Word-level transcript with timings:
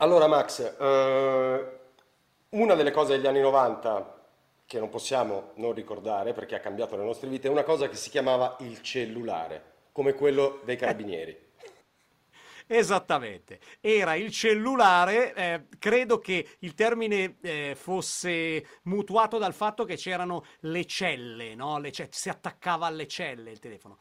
Allora 0.00 0.28
Max, 0.28 0.60
eh, 0.78 1.78
una 2.50 2.74
delle 2.76 2.92
cose 2.92 3.16
degli 3.16 3.26
anni 3.26 3.40
90 3.40 4.16
che 4.64 4.78
non 4.78 4.90
possiamo 4.90 5.50
non 5.56 5.72
ricordare 5.72 6.32
perché 6.32 6.54
ha 6.54 6.60
cambiato 6.60 6.96
le 6.96 7.02
nostre 7.02 7.28
vite 7.28 7.48
è 7.48 7.50
una 7.50 7.64
cosa 7.64 7.88
che 7.88 7.96
si 7.96 8.08
chiamava 8.08 8.56
il 8.60 8.80
cellulare, 8.80 9.60
come 9.90 10.12
quello 10.12 10.60
dei 10.62 10.76
carabinieri. 10.76 11.36
Esattamente, 12.68 13.58
era 13.80 14.14
il 14.14 14.30
cellulare, 14.30 15.34
eh, 15.34 15.66
credo 15.80 16.20
che 16.20 16.46
il 16.60 16.74
termine 16.74 17.38
eh, 17.40 17.74
fosse 17.76 18.64
mutuato 18.84 19.36
dal 19.38 19.54
fatto 19.54 19.84
che 19.84 19.96
c'erano 19.96 20.44
le 20.60 20.84
celle, 20.84 21.56
no? 21.56 21.80
Le 21.80 21.90
ce- 21.90 22.08
si 22.12 22.28
attaccava 22.28 22.86
alle 22.86 23.08
celle 23.08 23.50
il 23.50 23.58
telefono. 23.58 23.98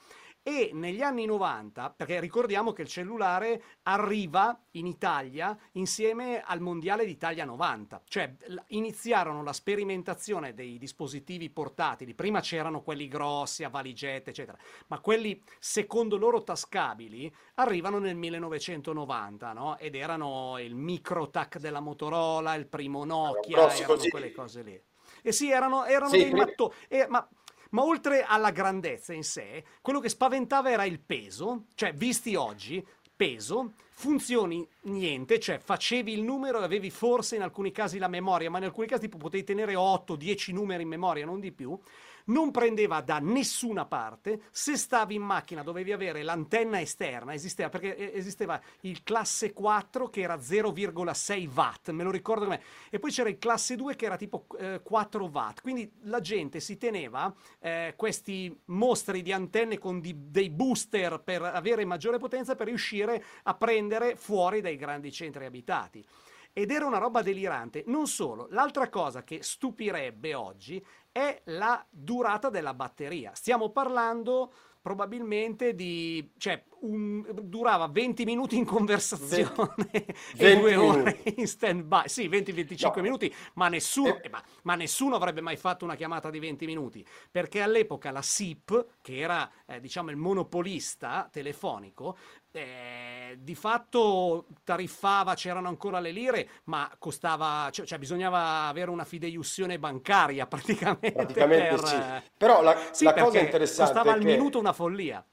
E 0.48 0.70
negli 0.71 1.02
anni 1.02 1.25
90, 1.25 1.89
perché 1.89 2.21
ricordiamo 2.21 2.71
che 2.71 2.82
il 2.82 2.88
cellulare 2.88 3.61
arriva 3.84 4.57
in 4.71 4.86
Italia 4.86 5.57
insieme 5.73 6.41
al 6.41 6.61
Mondiale 6.61 7.05
d'Italia 7.05 7.43
90, 7.43 8.04
cioè 8.07 8.33
iniziarono 8.68 9.43
la 9.43 9.52
sperimentazione 9.52 10.54
dei 10.54 10.78
dispositivi 10.78 11.50
portatili, 11.50 12.14
prima 12.14 12.39
c'erano 12.39 12.82
quelli 12.82 13.10
grossi 13.10 13.65
a 13.65 13.69
valigette, 13.69 14.29
eccetera, 14.29 14.57
ma 14.88 15.02
quelli 15.02 15.43
secondo 15.60 16.15
loro 16.15 16.41
tascabili 16.43 17.29
arrivano 17.55 18.00
nel 18.00 18.16
1990, 18.16 19.52
no? 19.52 19.77
Ed 19.77 19.96
erano 19.96 20.60
il 20.60 20.75
Microtac 20.75 21.57
della 21.57 21.82
Motorola, 21.82 22.55
il 22.55 22.68
primo 22.68 23.04
Nokia, 23.04 23.69
erano 23.74 23.96
così. 23.96 24.10
quelle 24.10 24.32
cose 24.32 24.61
lì. 24.61 24.82
E 25.21 25.33
sì, 25.33 25.52
erano, 25.52 25.83
erano 25.83 26.11
Sì, 26.11 26.19
dei 26.19 26.29
pri- 26.29 26.39
matto... 26.39 26.74
eh, 26.88 27.05
ma 27.10 27.27
ma 27.71 27.83
oltre 27.83 28.23
alla 28.23 28.51
grandezza 28.51 29.13
in 29.13 29.23
sé, 29.23 29.63
quello 29.81 29.99
che 29.99 30.09
spaventava 30.09 30.69
era 30.69 30.85
il 30.85 30.99
peso, 30.99 31.67
cioè 31.75 31.93
visti 31.93 32.35
oggi, 32.35 32.85
peso, 33.16 33.73
funzioni 34.00 34.66
niente, 34.81 35.39
cioè 35.39 35.58
facevi 35.58 36.14
il 36.14 36.22
numero 36.22 36.61
e 36.61 36.64
avevi 36.64 36.92
forse 36.92 37.36
in 37.36 37.42
alcuni 37.42 37.72
casi 37.72 37.97
la 37.97 38.08
memoria, 38.08 38.47
ma 38.47 38.59
in 38.59 38.66
alcuni 38.66 38.86
casi 38.86 39.02
tipo 39.02 39.17
potevi 39.17 39.44
tenere 39.44 39.73
8-10 39.73 40.53
numeri 40.53 40.83
in 40.83 40.88
memoria, 40.88 41.25
non 41.25 41.39
di 41.39 41.52
più, 41.52 41.77
non 42.25 42.52
prendeva 42.52 43.02
da 43.02 43.17
nessuna 43.17 43.86
parte, 43.86 44.41
se 44.52 44.77
stavi 44.77 45.16
in 45.16 45.23
macchina 45.23 45.63
dovevi 45.63 45.94
avere 45.94 46.21
l'antenna 46.21 46.80
esterna, 46.80 47.33
esisteva, 47.33 47.69
perché 47.69 47.95
eh, 47.95 48.11
esisteva 48.16 48.61
il 48.81 49.02
classe 49.02 49.52
4 49.52 50.09
che 50.09 50.21
era 50.21 50.36
0,6 50.36 51.49
watt, 51.53 51.89
me 51.89 52.03
lo 52.03 52.11
ricordo 52.11 52.43
come, 52.43 52.61
e 52.91 52.99
poi 52.99 53.09
c'era 53.09 53.30
il 53.30 53.39
classe 53.39 53.75
2 53.75 53.95
che 53.95 54.05
era 54.05 54.17
tipo 54.17 54.45
eh, 54.59 54.81
4 54.83 55.25
watt, 55.25 55.61
quindi 55.61 55.91
la 56.03 56.19
gente 56.19 56.59
si 56.59 56.77
teneva 56.77 57.33
eh, 57.59 57.93
questi 57.95 58.55
mostri 58.66 59.23
di 59.23 59.31
antenne 59.31 59.80
con 59.80 59.99
di- 59.99 60.30
dei 60.30 60.52
booster 60.52 61.19
per 61.23 61.41
avere 61.41 61.83
maggiore 61.83 62.19
potenza 62.19 62.55
per 62.55 62.67
riuscire 62.67 63.23
a 63.43 63.55
prendere 63.55 63.86
fuori 64.16 64.61
dai 64.61 64.75
grandi 64.75 65.11
centri 65.11 65.45
abitati. 65.45 66.05
Ed 66.53 66.71
era 66.71 66.85
una 66.85 66.97
roba 66.97 67.21
delirante. 67.21 67.83
Non 67.85 68.07
solo, 68.07 68.47
l'altra 68.49 68.89
cosa 68.89 69.23
che 69.23 69.43
stupirebbe 69.43 70.33
oggi 70.33 70.83
è 71.11 71.41
la 71.45 71.85
durata 71.89 72.49
della 72.49 72.73
batteria. 72.73 73.31
Stiamo 73.35 73.69
parlando 73.69 74.52
probabilmente 74.81 75.75
di... 75.75 76.31
cioè, 76.38 76.63
un- 76.81 77.25
durava 77.44 77.88
20 77.88 78.25
minuti 78.25 78.58
in 78.58 78.66
conversazione 78.66 80.06
e 80.36 80.50
20 80.52 80.73
due 80.73 80.75
ore 80.75 81.03
minuti. 81.03 81.36
in 81.38 81.47
stand-by. 81.47 82.08
Sì, 82.08 82.28
20-25 82.28 83.02
No. 83.02 83.02
minuti, 83.02 83.33
ma 83.56 83.67
nessuno, 83.70 84.09
E- 84.09 84.22
eh, 84.22 84.30
ma, 84.30 84.42
ma 84.64 84.75
nessuno 84.75 85.16
avrebbe 85.16 85.42
mai 85.42 85.58
fatto 85.58 85.86
una 85.86 85.95
chiamata 85.95 86.30
di 86.30 86.39
20 86.39 86.66
minuti, 86.66 87.05
perché 87.31 87.61
all'epoca 87.61 88.11
la 88.11 88.22
SIP, 88.22 88.86
che 89.02 89.17
era 89.17 89.50
eh, 89.66 89.80
diciamo 89.80 90.09
il 90.11 90.17
monopolista 90.17 91.28
telefonico, 91.31 92.17
eh, 92.52 93.38
di 93.39 93.55
fatto 93.55 94.48
tariffava, 94.64 95.33
c'erano 95.36 95.67
ancora 95.67 96.00
le 96.00 96.11
lire, 96.11 96.50
ma 96.66 96.89
costava, 96.98 97.70
cioè, 97.72 97.86
cioè 97.86 97.98
bisognava 98.00 98.67
avere 98.67 98.89
una 98.89 99.05
fideiussione 99.05 99.80
bancaria 99.80 100.48
praticamente 100.48 101.11
Praticamente 101.11 101.67
per... 101.67 101.86
sì. 101.86 101.95
eh, 101.95 102.23
Però 102.38 102.61
la, 102.61 102.75
sì, 102.92 103.05
la 103.05 103.14
cosa 103.14 103.39
interessante 103.39 103.83
costava 103.83 104.11
al 104.14 104.20
che 104.20 104.27
minuto 104.27 104.60
una 104.60 104.73
follia. 104.73 105.23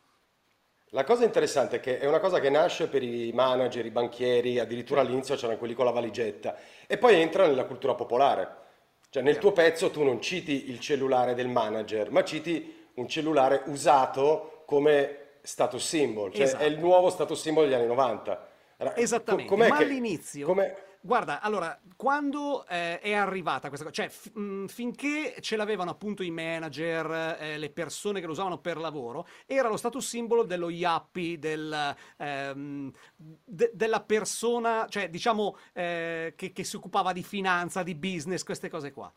La 0.95 1.03
cosa 1.03 1.25
interessante 1.25 1.77
è 1.77 1.81
che 1.81 1.99
è 1.99 2.07
una 2.07 2.21
cosa 2.21 2.39
che 2.39 2.49
nasce 2.51 2.87
per 2.87 3.03
i 3.03 3.33
manager, 3.35 3.85
i 3.85 3.91
banchieri, 3.91 4.61
addirittura 4.61 5.01
all'inizio 5.01 5.35
c'erano 5.35 5.59
quelli 5.59 5.75
con 5.75 5.85
la 5.85 5.91
valigetta, 5.91 6.55
e 6.87 6.99
poi 6.99 7.21
entra 7.21 7.49
nella 7.49 7.65
cultura 7.65 7.95
popolare. 7.97 8.63
Cioè 9.11 9.21
nel 9.21 9.39
tuo 9.39 9.51
pezzo 9.51 9.91
tu 9.91 10.05
non 10.05 10.21
citi 10.21 10.71
il 10.71 10.79
cellulare 10.79 11.35
del 11.35 11.49
manager, 11.49 12.13
ma 12.13 12.23
citi 12.23 12.91
un 12.95 13.09
cellulare 13.09 13.63
usato 13.67 14.63
come 14.67 15.19
status 15.43 15.85
symbol, 15.85 16.33
cioè 16.33 16.43
è 16.47 16.63
il 16.65 16.73
Esatto. 16.75 16.87
nuovo 16.87 17.11
status 17.11 17.41
symbol 17.41 17.65
degli 17.65 17.75
anni 17.75 17.87
90. 17.87 18.49
Ra- 18.77 18.93
co- 18.93 19.01
Esattamente, 19.01 19.51
com'è 19.51 19.69
ma 19.69 19.77
all'inizio, 19.79 20.47
come- 20.47 20.77
guarda, 21.05 21.41
allora, 21.43 21.79
quando 21.97 22.67
eh, 22.67 22.99
è 22.99 23.13
arrivata 23.13 23.69
questa 23.69 23.87
cosa, 23.87 24.03
cioè 24.03 24.09
f- 24.09 24.33
mh, 24.35 24.67
finché 24.67 25.37
ce 25.41 25.57
l'avevano 25.57 25.91
appunto 25.91 26.23
i 26.23 26.31
manager, 26.31 27.37
eh, 27.41 27.59
le 27.59 27.71
persone 27.71 28.21
che 28.21 28.27
lo 28.27 28.33
usavano 28.33 28.59
per 28.59 28.79
lavoro, 28.79 29.27
era 29.45 29.69
lo 29.69 29.77
status 29.77 30.07
simbolo 30.09 30.45
dello 30.45 30.71
yappy, 30.71 31.39
del, 31.39 31.95
ehm, 32.17 32.91
de- 33.17 33.71
della 33.75 34.01
persona, 34.03 34.87
cioè 34.89 35.11
diciamo 35.11 35.57
eh, 35.75 36.33
che, 36.37 36.53
che 36.53 36.65
si 36.65 36.77
occupava 36.77 37.13
di 37.13 37.23
finanza, 37.23 37.83
di 37.83 37.95
business, 37.95 38.43
queste 38.43 38.71
cose 38.71 38.91
qua. 38.91 39.13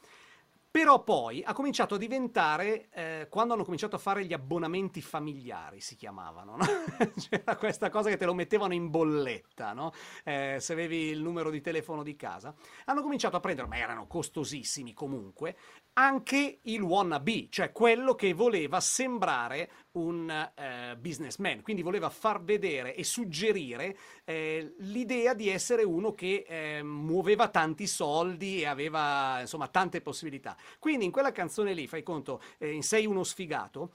Però 0.77 1.01
poi 1.01 1.41
ha 1.43 1.53
cominciato 1.53 1.95
a 1.95 1.97
diventare, 1.97 2.89
eh, 2.91 3.27
quando 3.31 3.55
hanno 3.55 3.63
cominciato 3.63 3.95
a 3.95 3.99
fare 3.99 4.23
gli 4.25 4.33
abbonamenti 4.33 5.01
familiari, 5.01 5.81
si 5.81 5.95
chiamavano, 5.95 6.55
no? 6.55 6.65
C'era 7.17 7.55
questa 7.55 7.89
cosa 7.89 8.09
che 8.09 8.17
te 8.17 8.25
lo 8.25 8.35
mettevano 8.35 8.75
in 8.75 8.91
bolletta, 8.91 9.73
no? 9.73 9.91
Eh, 10.23 10.57
se 10.59 10.73
avevi 10.73 11.05
il 11.07 11.19
numero 11.19 11.49
di 11.49 11.61
telefono 11.61 12.03
di 12.03 12.15
casa. 12.15 12.53
Hanno 12.85 13.01
cominciato 13.01 13.37
a 13.37 13.39
prendere, 13.39 13.67
ma 13.67 13.77
erano 13.77 14.05
costosissimi 14.05 14.93
comunque, 14.93 15.57
anche 15.93 16.59
il 16.61 16.81
wannabe, 16.83 17.47
cioè 17.49 17.71
quello 17.71 18.13
che 18.13 18.33
voleva 18.33 18.79
sembrare 18.79 19.71
un 19.97 20.29
eh, 20.29 20.95
businessman, 20.97 21.61
quindi 21.61 21.81
voleva 21.81 22.09
far 22.09 22.43
vedere 22.43 22.95
e 22.95 23.03
suggerire 23.03 23.97
eh, 24.23 24.75
l'idea 24.79 25.33
di 25.33 25.49
essere 25.49 25.83
uno 25.83 26.13
che 26.13 26.45
eh, 26.47 26.83
muoveva 26.83 27.49
tanti 27.49 27.87
soldi 27.87 28.61
e 28.61 28.65
aveva 28.65 29.41
insomma 29.41 29.67
tante 29.67 30.01
possibilità. 30.01 30.55
Quindi 30.79 31.05
in 31.05 31.11
quella 31.11 31.31
canzone 31.31 31.73
lì, 31.73 31.87
fai 31.87 32.03
conto, 32.03 32.41
eh, 32.57 32.71
in 32.71 32.83
Sei 32.83 33.05
uno 33.05 33.23
sfigato, 33.23 33.91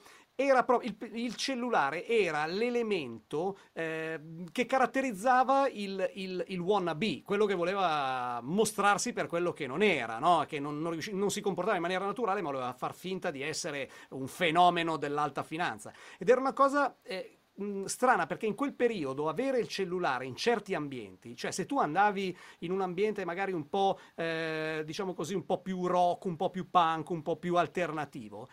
era 0.47 0.65
proprio 0.65 0.91
il, 0.91 1.19
il 1.19 1.35
cellulare 1.37 2.07
era 2.07 2.47
l'elemento 2.47 3.59
eh, 3.73 4.21
che 4.51 4.67
caratterizzava 4.67 5.69
il, 5.69 6.11
il, 6.15 6.45
il 6.49 6.59
wannabe, 6.59 7.23
quello 7.23 7.47
che 7.47 7.55
voleva 7.55 8.41
mostrarsi 8.43 9.13
per 9.13 9.27
quello 9.27 9.53
che 9.53 9.67
non 9.67 9.83
era, 9.83 10.19
no? 10.19 10.45
che 10.47 10.61
non, 10.61 10.81
non 10.81 10.93
riusci- 10.93 11.15
non 11.15 11.31
si 11.31 11.41
comportava 11.41 11.77
in 11.77 11.83
maniera 11.83 12.05
naturale, 12.05 12.43
ma 12.43 12.51
voleva 12.51 12.73
far 12.73 12.95
finta 12.95 13.31
di 13.31 13.43
essere 13.43 13.91
un 14.11 14.27
fenomeno 14.27 14.97
dell'alta 14.97 15.43
finanza. 15.43 15.93
Ed 16.19 16.29
era 16.29 16.41
una 16.41 16.53
cosa 16.53 16.97
eh, 17.03 17.39
strana 17.85 18.27
perché 18.27 18.47
in 18.47 18.55
quel 18.55 18.75
periodo 18.75 19.29
avere 19.29 19.59
il 19.59 19.69
cellulare 19.69 20.25
in 20.25 20.35
certi 20.37 20.75
ambienti, 20.75 21.37
cioè 21.37 21.51
se 21.51 21.67
tu 21.67 21.79
andavi 21.79 22.37
in 22.61 22.73
un 22.73 22.81
ambiente 22.81 23.25
magari 23.25 23.53
un 23.53 23.69
po', 23.69 23.99
eh, 24.15 24.83
diciamo 24.85 25.13
così, 25.13 25.35
un 25.35 25.45
po' 25.45 25.61
più 25.61 25.87
rock, 25.87 26.25
un 26.25 26.37
po' 26.37 26.51
più 26.51 26.71
punk, 26.71 27.11
un 27.11 27.23
po' 27.23 27.37
più 27.37 27.57
alternativo, 27.57 28.49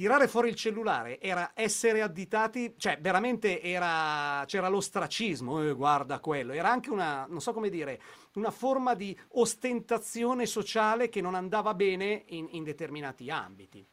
tirare 0.00 0.28
fuori 0.28 0.48
il 0.48 0.54
cellulare 0.54 1.20
era 1.20 1.50
essere 1.52 2.00
additati, 2.00 2.72
cioè 2.78 2.96
veramente 3.02 3.60
era, 3.60 4.42
c'era 4.46 4.68
l'ostracismo, 4.68 5.62
eh, 5.62 5.74
guarda 5.74 6.20
quello, 6.20 6.54
era 6.54 6.70
anche 6.70 6.88
una, 6.88 7.26
non 7.28 7.42
so 7.42 7.52
come 7.52 7.68
dire, 7.68 8.00
una 8.36 8.50
forma 8.50 8.94
di 8.94 9.14
ostentazione 9.32 10.46
sociale 10.46 11.10
che 11.10 11.20
non 11.20 11.34
andava 11.34 11.74
bene 11.74 12.22
in, 12.28 12.48
in 12.52 12.64
determinati 12.64 13.28
ambiti. 13.28 13.86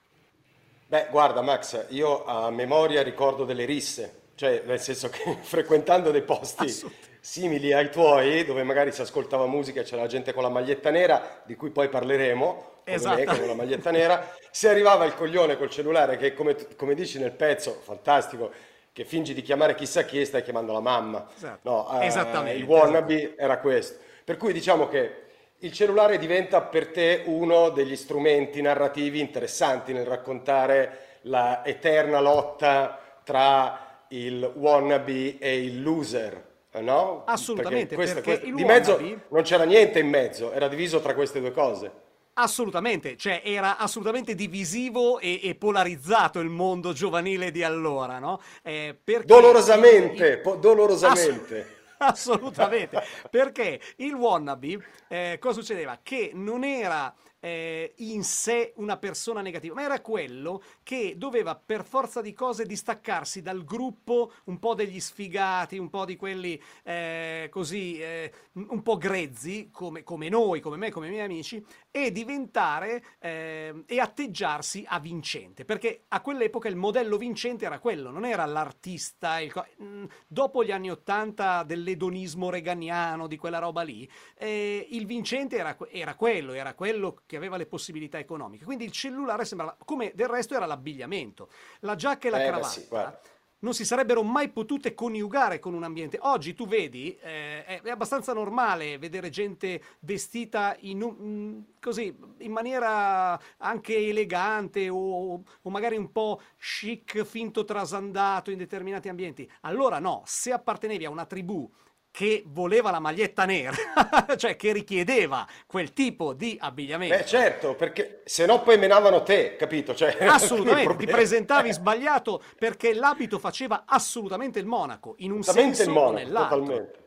Beh, 0.87 1.07
guarda 1.11 1.41
Max, 1.41 1.87
io 1.89 2.23
a 2.23 2.49
memoria 2.51 3.03
ricordo 3.03 3.43
delle 3.43 3.65
risse, 3.65 4.27
cioè 4.35 4.63
nel 4.65 4.79
senso 4.79 5.09
che 5.09 5.39
frequentando 5.43 6.11
dei 6.11 6.23
posti 6.23 6.73
simili 7.19 7.73
ai 7.73 7.91
tuoi, 7.91 8.45
dove 8.45 8.63
magari 8.63 8.93
si 8.93 9.01
ascoltava 9.01 9.45
musica 9.45 9.81
e 9.81 9.83
c'era 9.83 10.03
la 10.03 10.07
gente 10.07 10.31
con 10.31 10.43
la 10.43 10.49
maglietta 10.49 10.89
nera, 10.89 11.41
di 11.45 11.57
cui 11.57 11.69
poi 11.69 11.89
parleremo, 11.89 12.75
come 12.95 13.07
me 13.07 13.13
la 13.15 13.21
Esattamente. 13.21 13.53
maglietta 13.53 13.91
nera, 13.91 14.35
se 14.49 14.69
arrivava 14.69 15.05
il 15.05 15.13
coglione 15.15 15.57
col 15.57 15.69
cellulare 15.69 16.17
che 16.17 16.33
come, 16.33 16.55
come 16.75 16.95
dici 16.95 17.19
nel 17.19 17.31
pezzo, 17.33 17.79
fantastico, 17.83 18.51
che 18.93 19.03
fingi 19.05 19.33
di 19.33 19.41
chiamare 19.41 19.75
chissà 19.75 20.03
chi 20.05 20.23
stai 20.25 20.41
chiamando 20.41 20.71
la 20.73 20.79
mamma. 20.79 21.27
Esatto. 21.35 21.69
No, 21.69 21.89
eh, 21.91 21.97
il 21.97 22.03
Esattamente, 22.07 22.57
esattamente. 22.57 22.63
wannabe 22.65 23.35
era 23.37 23.59
questo. 23.59 23.99
Per 24.23 24.37
cui 24.37 24.53
diciamo 24.53 24.87
che 24.87 25.25
il 25.59 25.71
cellulare 25.71 26.17
diventa 26.17 26.61
per 26.61 26.87
te 26.87 27.23
uno 27.25 27.69
degli 27.69 27.95
strumenti 27.95 28.61
narrativi 28.61 29.19
interessanti 29.19 29.91
nel 29.93 30.05
raccontare 30.05 30.99
la 31.21 31.65
eterna 31.65 32.19
lotta 32.19 32.99
tra 33.23 34.05
il 34.09 34.49
wannabe 34.55 35.37
e 35.39 35.63
il 35.63 35.81
loser, 35.83 36.43
eh, 36.71 36.81
no? 36.81 37.23
Perché 37.25 37.31
Assolutamente, 37.31 37.95
perché 37.95 38.21
questa- 38.21 38.45
il 38.45 38.55
di 38.55 38.63
mezzo 38.63 38.93
wannabe 38.93 39.21
non 39.29 39.41
c'era 39.43 39.63
niente 39.65 39.99
in 39.99 40.07
mezzo, 40.09 40.51
era 40.53 40.67
diviso 40.67 40.99
tra 41.01 41.13
queste 41.13 41.39
due 41.39 41.51
cose. 41.51 41.91
Assolutamente, 42.39 43.17
cioè 43.17 43.41
era 43.43 43.77
assolutamente 43.77 44.35
divisivo 44.35 45.17
e, 45.19 45.39
e 45.41 45.55
polarizzato 45.55 46.39
il 46.39 46.49
mondo 46.49 46.93
giovanile 46.93 47.49
di 47.49 47.63
allora, 47.63 48.19
no? 48.19 48.39
Eh, 48.61 48.95
perché 49.03 49.21
il, 49.21 49.21
il- 49.21 49.25
Dolorosamente, 49.25 50.37
po- 50.37 50.51
Ass- 50.53 50.59
dolorosamente. 50.59 51.75
Assolutamente, 51.97 53.01
perché 53.31 53.81
il 53.97 54.13
wannabe, 54.13 54.85
eh, 55.07 55.37
cosa 55.39 55.61
succedeva? 55.61 55.97
Che 56.03 56.29
non 56.35 56.63
era 56.63 57.11
eh, 57.47 57.93
in 57.97 58.23
sé 58.23 58.73
una 58.75 58.97
persona 58.97 59.41
negativa, 59.41 59.73
ma 59.73 59.83
era 59.83 60.01
quello 60.01 60.61
che 60.83 61.15
doveva 61.17 61.55
per 61.55 61.85
forza 61.85 62.21
di 62.21 62.33
cose 62.33 62.65
distaccarsi 62.65 63.41
dal 63.41 63.63
gruppo 63.63 64.33
un 64.45 64.59
po' 64.59 64.73
degli 64.73 64.99
sfigati, 64.99 65.77
un 65.77 65.89
po' 65.89 66.03
di 66.05 66.17
quelli 66.17 66.61
eh, 66.83 67.47
così, 67.49 67.99
eh, 67.99 68.31
un 68.53 68.81
po' 68.81 68.97
grezzi, 68.97 69.69
come, 69.71 70.03
come, 70.03 70.27
noi, 70.29 70.59
come 70.59 70.77
me, 70.77 70.91
come 70.91 71.07
i 71.07 71.11
miei 71.11 71.23
amici, 71.23 71.63
e 71.89 72.11
diventare 72.11 73.03
eh, 73.19 73.83
e 73.85 73.99
atteggiarsi 73.99 74.83
a 74.87 74.99
vincente, 74.99 75.63
perché 75.63 76.03
a 76.09 76.21
quell'epoca 76.21 76.67
il 76.67 76.75
modello 76.75 77.17
vincente 77.17 77.65
era 77.65 77.79
quello, 77.79 78.11
non 78.11 78.25
era 78.25 78.45
l'artista, 78.45 79.39
il, 79.39 79.53
mm, 79.81 80.05
dopo 80.27 80.63
gli 80.63 80.71
anni 80.71 80.91
Ottanta 80.91 81.63
dell'edonismo 81.63 82.49
reganiano, 82.49 83.27
di 83.27 83.37
quella 83.37 83.59
roba 83.59 83.83
lì, 83.83 84.09
eh, 84.37 84.87
il 84.91 85.05
vincente 85.05 85.57
era, 85.57 85.77
era 85.89 86.15
quello, 86.15 86.53
era 86.53 86.73
quello 86.73 87.21
che 87.25 87.36
aveva 87.37 87.57
le 87.57 87.65
possibilità 87.65 88.19
economiche. 88.19 88.65
Quindi 88.65 88.83
il 88.83 88.91
cellulare 88.91 89.45
sembrava, 89.45 89.77
come 89.85 90.11
del 90.13 90.27
resto 90.27 90.55
era 90.55 90.65
l'abbigliamento. 90.65 91.49
La 91.79 91.95
giacca 91.95 92.27
e 92.27 92.31
la 92.31 92.43
eh, 92.43 92.47
cravatta. 92.47 92.67
Sì, 92.67 93.35
non 93.59 93.73
si 93.73 93.85
sarebbero 93.85 94.21
mai 94.21 94.49
potute 94.49 94.93
coniugare 94.93 95.59
con 95.59 95.73
un 95.73 95.83
ambiente. 95.83 96.19
Oggi 96.21 96.53
tu 96.53 96.67
vedi, 96.67 97.17
eh, 97.21 97.65
è 97.65 97.89
abbastanza 97.89 98.33
normale 98.33 98.97
vedere 98.99 99.29
gente 99.29 99.81
vestita 99.99 100.75
in, 100.81 101.01
un, 101.01 101.63
così, 101.81 102.15
in 102.39 102.51
maniera 102.51 103.39
anche 103.57 103.95
elegante 103.95 104.89
o, 104.89 105.43
o, 105.61 105.69
magari 105.69 105.97
un 105.97 106.11
po' 106.11 106.39
chic, 106.59 107.23
finto 107.23 107.63
trasandato 107.63 108.51
in 108.51 108.57
determinati 108.59 109.09
ambienti. 109.09 109.49
Allora 109.61 109.97
no, 109.99 110.21
se 110.25 110.51
appartenevi 110.51 111.05
a 111.05 111.09
una 111.09 111.25
tribù 111.25 111.69
che 112.17 112.41
voleva 112.47 112.89
la 112.89 112.97
maglietta 112.97 113.45
nera, 113.45 113.75
cioè 114.37 114.55
che 114.55 114.73
richiedeva 114.73 115.45
quel 115.67 115.93
tipo 115.93 116.33
di 116.33 116.57
abbigliamento. 116.59 117.15
Beh 117.15 117.25
certo, 117.25 117.75
perché 117.75 118.21
se 118.25 118.47
no 118.47 118.63
poi 118.63 118.79
menavano 118.79 119.21
te, 119.21 119.55
capito? 119.55 119.93
Cioè, 119.93 120.17
assolutamente, 120.25 120.95
ti 120.95 121.05
presentavi 121.05 121.71
sbagliato 121.77 122.41
perché 122.57 122.95
l'abito 122.95 123.37
faceva 123.37 123.83
assolutamente 123.85 124.57
il 124.57 124.65
monaco, 124.65 125.13
in 125.19 125.31
un 125.31 125.43
senso 125.43 125.83
il 125.83 125.89
monaco, 125.89 126.09
o 126.09 126.13
nell'altro. 126.13 126.57
Totalmente. 126.57 127.06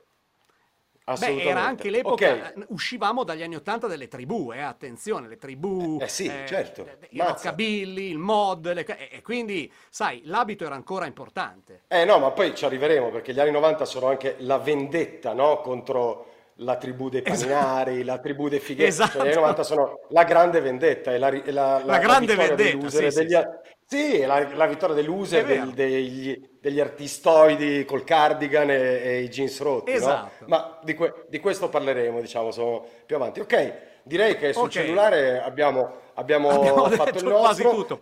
Beh, 1.19 1.43
era 1.43 1.63
anche 1.63 1.91
l'epoca, 1.91 2.33
okay. 2.33 2.53
Eh, 2.57 2.67
uscivamo 2.69 3.25
dagli 3.25 3.43
anni 3.43 3.57
Ottanta 3.57 3.89
delle 3.89 4.07
tribù, 4.07 4.53
eh, 4.53 4.61
attenzione, 4.61 5.27
le 5.27 5.39
tribù, 5.39 5.99
eh, 6.01 6.07
sì, 6.07 6.27
eh, 6.27 6.47
certo. 6.47 6.87
il 7.11 7.21
rockabilly, 7.21 8.11
il 8.11 8.19
mod, 8.19 8.73
le, 8.73 8.85
e 9.11 9.21
quindi, 9.21 9.71
sai, 9.89 10.23
l'abito 10.27 10.65
era 10.65 10.77
ancora 10.77 11.07
importante. 11.07 11.83
Eh 11.89 12.05
no, 12.05 12.19
ma 12.19 12.31
poi 12.31 12.55
ci 12.55 12.65
arriveremo, 12.65 13.11
perché 13.11 13.33
gli 13.33 13.41
anni 13.41 13.51
90 13.51 13.85
sono 13.85 14.07
anche 14.07 14.37
la 14.39 14.59
vendetta, 14.59 15.33
no, 15.33 15.61
contro 15.63 16.30
la 16.61 16.77
tribù 16.77 17.09
dei 17.09 17.23
paninari, 17.23 17.95
esatto. 17.95 18.07
la 18.07 18.19
tribù 18.19 18.49
dei 18.49 18.61
fighetti, 18.61 18.89
esatto. 18.89 19.19
cioè, 19.19 19.23
gli 19.23 19.27
anni 19.27 19.35
90 19.35 19.61
esatto. 19.61 19.75
sono 19.75 20.01
la 20.11 20.25
grande 20.25 20.61
vendetta, 20.61 21.13
e 21.13 21.19
la, 21.19 21.31
la, 21.31 21.43
la, 21.45 21.83
la 21.85 21.99
grande 21.99 22.35
vendetta, 22.35 22.89
sì, 22.89 22.99
degli, 22.99 23.35
sì, 23.35 23.39
sì, 23.87 24.21
la, 24.21 24.47
la 24.55 24.67
vittoria 24.67 24.95
dell'user 24.95 25.45
del, 25.45 25.71
degli, 25.73 26.51
degli, 26.61 26.81
artistoidi 26.81 27.85
col 27.85 28.05
cardigan 28.05 28.71
e, 28.71 29.01
e 29.03 29.21
i 29.23 29.29
jeans 29.29 29.61
rotti, 29.61 29.93
esatto. 29.93 30.31
no? 30.41 30.47
Ma 30.47 30.79
di, 30.83 30.95
que, 30.95 31.25
di, 31.29 31.41
questo 31.41 31.69
parleremo, 31.69 32.21
diciamo, 32.21 32.51
sono 32.51 32.85
più 33.07 33.17
avanti. 33.17 33.41
Ok, 33.41 33.75
direi 34.03 34.37
che 34.37 34.53
sul 34.53 34.65
okay. 34.65 34.83
cellulare 34.83 35.43
abbiamo, 35.43 35.91
abbiamo, 36.15 36.51
abbiamo 36.51 36.89
fatto 36.91 37.19
il 37.19 37.25
nostro. 37.25 37.39
quasi 37.39 37.63
tutto. 37.63 38.01